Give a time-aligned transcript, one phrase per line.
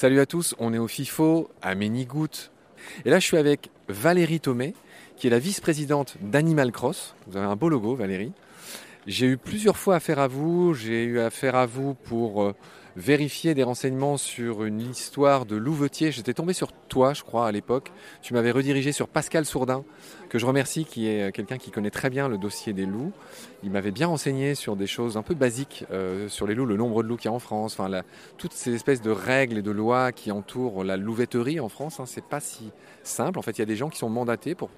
[0.00, 2.52] Salut à tous, on est au FIFO à Ménigoutte.
[3.04, 4.72] Et là, je suis avec Valérie Thomé,
[5.18, 7.14] qui est la vice-présidente d'Animal Cross.
[7.26, 8.32] Vous avez un beau logo, Valérie.
[9.06, 10.72] J'ai eu plusieurs fois affaire à vous.
[10.72, 12.54] J'ai eu affaire à vous pour euh,
[12.96, 16.12] vérifier des renseignements sur une histoire de louvetier.
[16.12, 17.92] J'étais tombé sur toi, je crois, à l'époque.
[18.22, 19.84] Tu m'avais redirigé sur Pascal Sourdin,
[20.28, 23.12] que je remercie, qui est quelqu'un qui connaît très bien le dossier des loups.
[23.62, 26.76] Il m'avait bien renseigné sur des choses un peu basiques euh, sur les loups, le
[26.76, 28.02] nombre de loups qu'il y a en France, enfin,
[28.38, 32.00] toutes ces espèces de règles et de lois qui entourent la louveterie en France.
[32.00, 32.70] Hein, c'est pas si
[33.02, 33.38] simple.
[33.38, 34.70] En fait, il y a des gens qui sont mandatés pour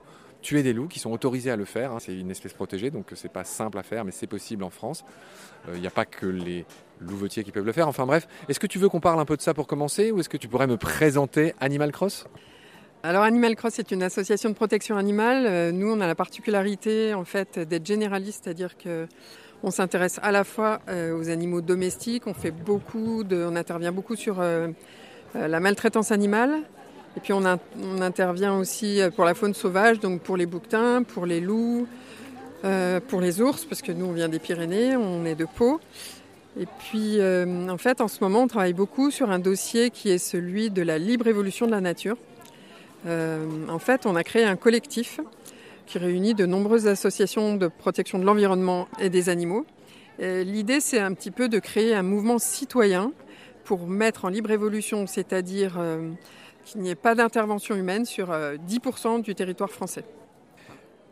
[0.42, 1.92] tuer des loups, qui sont autorisés à le faire.
[1.92, 1.98] Hein.
[2.00, 5.05] C'est une espèce protégée, donc c'est pas simple à faire, mais c'est possible en France.
[5.69, 6.66] Il euh, n'y a pas que les
[7.09, 7.88] louvetiers qui peuvent le faire.
[7.88, 10.20] Enfin bref, est-ce que tu veux qu'on parle un peu de ça pour commencer, ou
[10.20, 12.27] est-ce que tu pourrais me présenter Animal Cross?
[13.02, 15.47] Alors Animal Cross est une association de protection animale.
[15.47, 19.06] Euh, nous, on a la particularité en fait d'être généraliste, c'est-à-dire que
[19.64, 24.16] on s'intéresse à la fois euh, aux animaux domestiques, on fait beaucoup on intervient beaucoup
[24.16, 24.42] sur
[25.34, 26.62] la maltraitance animale,
[27.16, 27.44] et puis on,
[28.00, 31.87] intervient aussi euh, pour la faune sauvage, donc pour les bouquetins, pour les loups,
[32.64, 35.81] euh, pour les ours, parce que nous on vient des Pyrénées, on est de Pau.
[36.61, 40.11] Et puis euh, en fait en ce moment on travaille beaucoup sur un dossier qui
[40.11, 42.17] est celui de la libre évolution de la nature.
[43.06, 45.20] en fait on a créé un collectif
[45.86, 49.64] qui réunit de nombreuses associations de protection de l'environnement et des animaux.
[50.19, 53.12] L'idée c'est un petit peu de créer un mouvement citoyen
[53.64, 55.78] pour mettre en libre évolution, c'est-à-dire
[56.64, 60.05] qu'il n'y ait pas d'intervention humaine sur 10% euh, du territoire français.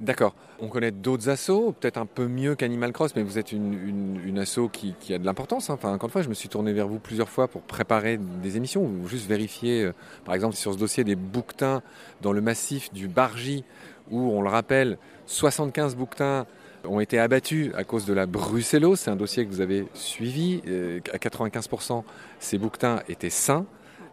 [0.01, 0.35] D'accord.
[0.61, 4.39] On connaît d'autres assos, peut-être un peu mieux qu'Animal Cross, mais vous êtes une, une,
[4.39, 5.69] asso qui, a de l'importance.
[5.69, 5.75] Hein.
[5.75, 8.57] Enfin, encore une fois, je me suis tourné vers vous plusieurs fois pour préparer des
[8.57, 9.93] émissions, ou juste vérifier, euh,
[10.25, 11.83] par exemple, sur ce dossier des bouquetins
[12.23, 13.63] dans le massif du Bargy,
[14.11, 16.47] où, on le rappelle, 75 bouquetins
[16.85, 19.01] ont été abattus à cause de la brucellose.
[19.01, 20.63] C'est un dossier que vous avez suivi.
[20.67, 22.05] Euh, à 95%,
[22.39, 23.67] ces bouquetins étaient sains.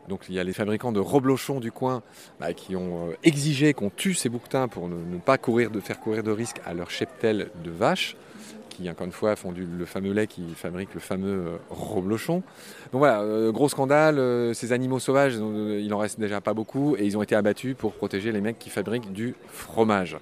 [0.07, 2.01] Donc il y a les fabricants de reblochons du coin
[2.40, 6.00] bah, qui ont euh, exigé qu'on tue ces bouquetins pour ne, pas courir de faire
[6.00, 8.16] courir de risques à leur cheptel de vaches
[8.69, 12.44] qui encore une fois font du, le fameux lait qui fabrique le fameux euh, reblochon.
[12.91, 17.06] Donc voilà, euh, gros scandale, ces animaux sauvages, il en reste déjà pas beaucoup et
[17.06, 20.18] ils ont été abattus pour protéger les mecs qui fabriquent du fromage.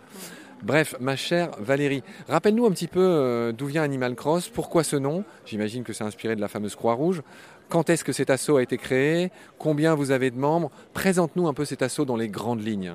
[0.64, 5.24] Bref, ma chère Valérie, rappelle-nous un petit peu d'où vient Animal Cross, pourquoi ce nom?
[5.46, 7.22] J'imagine que c'est inspiré de la fameuse Croix-Rouge.
[7.70, 9.32] Quand est-ce que cet assaut a été créé?
[9.58, 10.72] Combien vous avez de membres?
[10.94, 12.94] Présente-nous un peu cet assaut dans les grandes lignes.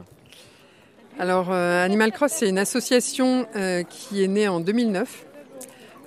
[1.19, 5.27] Alors, euh, Animal Cross, c'est une association euh, qui est née en 2009.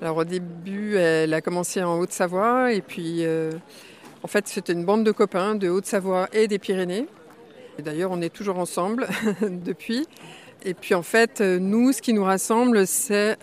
[0.02, 3.52] Alors, au début, elle a commencé en Haute-Savoie et puis, euh,
[4.24, 7.06] en fait, c'était une bande de copains de Haute-Savoie et des Pyrénées.
[7.80, 9.08] D'ailleurs, on est toujours ensemble
[9.42, 10.08] depuis.
[10.64, 13.38] Et puis, en fait, nous, ce qui nous rassemble, c'est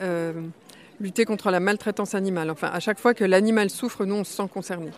[1.01, 2.51] lutter contre la maltraitance animale.
[2.51, 4.91] Enfin, à chaque fois que l'animal souffre, nous, on se sent concerné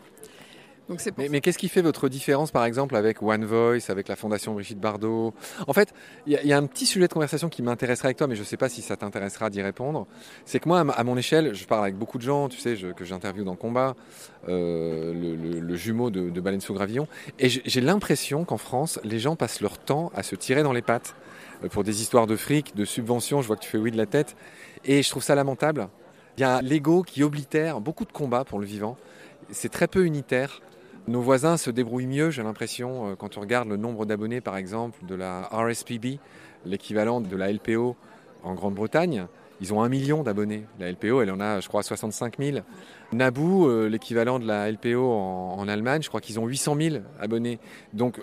[1.16, 4.80] mais, qu'est-ce qui fait votre différence, par exemple, avec One Voice, avec la Fondation Brigitte
[4.80, 5.32] Bardot?
[5.66, 5.92] En fait,
[6.26, 8.46] il y, a un petit sujet de conversation qui m'intéresserait avec toi, mais je ne
[8.46, 10.06] sais pas si ça t'intéressera d'y répondre.
[10.44, 13.04] C'est que moi, à mon échelle, je parle avec beaucoup de gens, tu sais, que
[13.04, 13.94] j'interviewe dans Combat,
[14.48, 17.06] euh, le, jumeau de, de Baleine sous Gravillon,
[17.38, 20.82] et j'ai l'impression qu'en France, les gens passent leur temps à se tirer dans les
[20.82, 21.14] pattes
[21.64, 23.40] euh, pour des histoires de fric, de subventions.
[23.40, 24.36] Je vois que tu fais oui de la tête,
[24.84, 25.88] et je trouve ça lamentable.
[26.36, 28.96] Il y a l'ego qui oblitère beaucoup de combats pour le vivant.
[29.50, 30.60] C'est très peu unitaire.
[31.08, 34.56] Nos voisins se débrouillent mieux, j'ai l'impression, euh, quand on regarde le nombre d'abonnés, par
[34.56, 36.20] exemple, de la RSPB,
[36.64, 37.96] l'équivalent de la LPO
[38.44, 39.26] en Grande-Bretagne.
[39.60, 40.64] Ils ont un million d'abonnés.
[40.78, 42.58] La LPO, elle en a, je crois, 65 000.
[43.12, 47.58] Naboo, euh, l'équivalent de la LPO en, Allemagne, je crois qu'ils ont 800 000 abonnés.
[47.94, 48.20] Donc,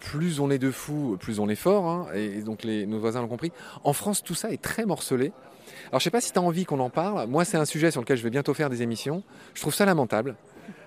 [0.00, 1.86] plus on est de fous, plus on est fort.
[1.86, 3.52] Hein, et donc, nos voisins l'ont compris.
[3.82, 5.32] En France, tout ça est très morcelé.
[5.88, 7.28] Alors, je ne sais pas si tu as envie qu'on en parle.
[7.28, 9.22] Moi, c'est un sujet sur lequel je vais bientôt faire des émissions.
[9.52, 10.36] Je trouve ça lamentable.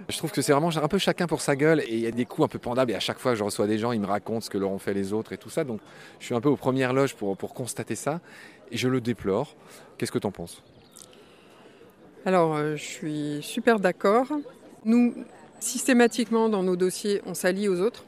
[0.09, 2.11] Je trouve que c'est vraiment un peu chacun pour sa gueule et il y a
[2.11, 3.99] des coups un peu pendables et à chaque fois que je reçois des gens, ils
[3.99, 5.65] me racontent ce que leur ont fait les autres et tout ça.
[5.65, 5.81] Donc
[6.19, 8.21] je suis un peu aux premières loges pour, constater ça
[8.71, 9.55] et je le déplore.
[9.97, 10.63] Qu'est-ce que tu en penses?
[12.25, 14.27] Alors euh, je suis super d'accord.
[14.85, 15.13] Nous,
[15.59, 18.05] systématiquement dans nos dossiers, on s'allie aux autres.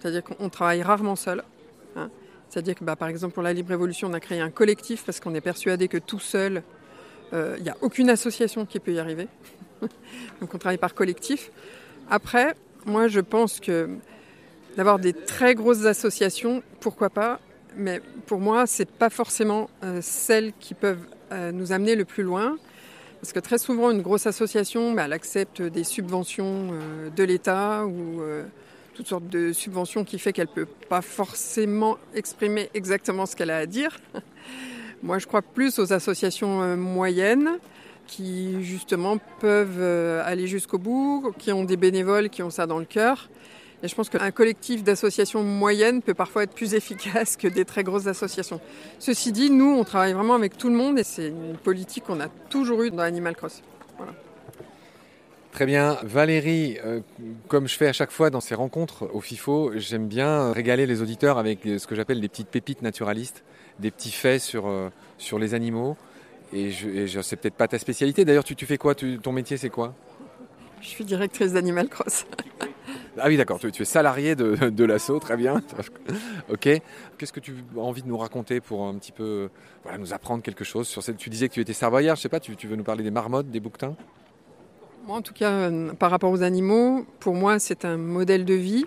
[0.00, 1.44] C'est-à-dire qu'on travaille rarement seul.
[1.96, 2.08] Hein.
[2.48, 5.20] C'est-à-dire que bah, par exemple pour la Libre Évolution, on a créé un collectif parce
[5.20, 6.62] qu'on est persuadé que tout seul,
[7.34, 9.28] euh, il n'y a aucune association qui peut y arriver.
[10.40, 11.50] Donc on travaille par collectif.
[12.10, 12.54] Après,
[12.86, 13.88] moi je pense que
[14.76, 17.40] d'avoir des très grosses associations, pourquoi pas,
[17.76, 22.04] mais pour moi, ce n'est pas forcément euh, celles qui peuvent euh, nous amener le
[22.04, 22.56] plus loin.
[23.20, 27.86] Parce que très souvent, une grosse association, bah, elle accepte des subventions euh, de l'État
[27.86, 28.22] ou
[28.94, 33.50] toutes sortes de subventions qui fait qu'elle ne peut pas forcément exprimer exactement ce qu'elle
[33.50, 33.98] a à dire.
[35.02, 37.58] Moi, je crois plus aux associations moyennes
[38.06, 42.78] qui justement peuvent euh, aller jusqu'au bout, qui ont des bénévoles qui ont ça dans
[42.78, 43.28] le cœur
[43.82, 47.84] Et je pense qu'un collectif d'associations moyennes peut parfois être plus efficace que des très
[47.84, 48.60] grosses associations.
[48.98, 52.20] Ceci dit, nous, on travaille vraiment avec tout le monde et c'est une politique qu'on
[52.20, 53.62] a toujours eue dans Animal Cross.
[55.54, 55.98] Très bien.
[56.02, 56.98] Valérie, euh,
[57.46, 61.00] comme je fais à chaque fois dans ces rencontres au FIFO, j'aime bien régaler les
[61.00, 63.44] auditeurs avec ce que j'appelle des petites pépites naturalistes,
[63.78, 65.96] des petits faits sur, euh, sur les animaux.
[66.52, 68.24] Et je, sais peut-être pas ta spécialité.
[68.24, 68.94] D'ailleurs, tu, tu fais quoi?
[68.94, 69.94] Ton métier, c'est quoi?
[70.80, 72.26] Je suis directrice d'Animal Cross.
[73.18, 73.58] ah oui, d'accord.
[73.58, 75.62] Tu, es salarié de, de l'assaut, très bien.
[76.50, 76.68] ok.
[77.18, 79.48] Qu'est-ce que tu as envie de nous raconter pour un petit peu
[79.82, 81.16] voilà, nous apprendre quelque chose sur cette...
[81.16, 83.10] Tu disais que tu étais savoyard, je sais pas, tu, tu veux nous parler des
[83.10, 83.96] marmottes, des bouquetins?
[85.06, 88.54] Moi, en tout cas, euh, par rapport aux animaux, pour moi, c'est un modèle de
[88.54, 88.86] vie.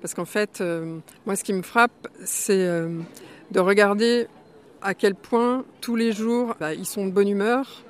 [0.00, 3.00] Parce qu'en fait, euh, moi, ce qui me frappe, c'est euh,
[3.50, 4.28] de regarder
[4.82, 7.84] à quel point tous les jours, bah, ils sont de bonne humeur.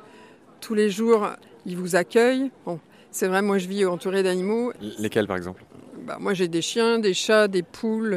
[0.61, 1.29] Tous les jours,
[1.67, 2.50] ils vous accueillent.
[2.64, 2.81] Bon,
[3.11, 4.73] c'est vrai, moi, je vis entouré d'animaux.
[4.99, 5.64] Lesquels, par exemple?
[6.06, 8.17] Bah, Moi, j'ai des chiens, des chats, des poules,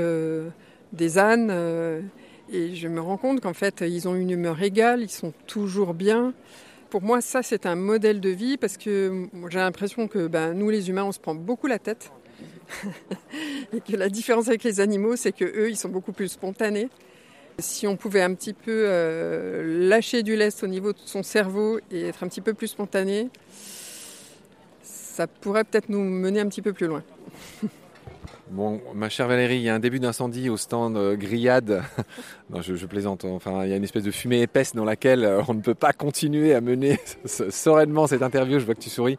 [0.93, 1.51] des ânes.
[2.51, 5.93] et je me rends compte qu'en fait, ils ont une humeur égale, ils sont toujours
[5.93, 6.33] bien
[6.91, 10.69] pour moi, ça, c'est un modèle de vie parce que j'ai l'impression que ben, nous,
[10.69, 12.11] les humains, on se prend beaucoup la tête.
[13.73, 16.89] et que la différence avec les animaux, c'est que eux, ils sont beaucoup plus spontanés.
[17.59, 21.79] Si on pouvait un petit peu euh, lâcher du lest au niveau de son cerveau
[21.91, 23.29] et être un petit peu plus spontané,
[24.83, 27.03] ça pourrait peut-être nous mener un petit peu plus loin.
[28.51, 31.83] Bon, ma chère Valérie, il y a un début d'incendie au stand euh, Grillade.
[32.49, 33.23] non, je, plaisante.
[33.23, 35.73] Enfin, il y a une espèce de fumée épaisse dans laquelle euh, on ne peut
[35.73, 38.59] pas continuer à mener sereinement cette interview.
[38.59, 39.17] Je vois que tu souris.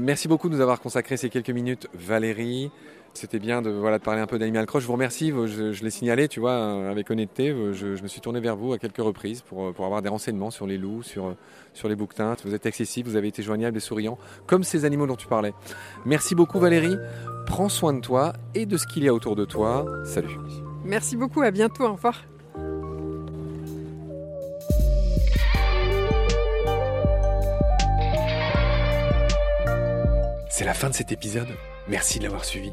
[0.00, 2.70] Merci beaucoup de nous avoir consacré ces quelques minutes, Valérie.
[3.14, 4.82] C'était bien de, voilà, de parler un peu d'Animal Cross.
[4.82, 7.50] Je vous remercie, je, l'ai signalé, tu vois, euh, avec honnêteté.
[7.50, 10.08] Euh, je, me suis tourné vers vous à quelques reprises pour, euh, pour avoir des
[10.08, 11.36] renseignements sur les loups, sur,
[11.74, 12.34] sur les bouquetins.
[12.44, 14.18] Vous êtes accessible, vous avez été joignable et souriant,
[14.48, 15.54] comme ces animaux dont tu parlais.
[16.04, 16.96] Merci beaucoup, Valérie.
[17.46, 19.86] Prends soin de toi et de ce qu'il y a autour de toi.
[20.04, 20.36] Salut.
[20.84, 22.24] Merci beaucoup, à bientôt, au revoir.
[30.50, 31.48] C'est la fin de cet épisode.
[31.86, 32.72] Merci de l'avoir suivi.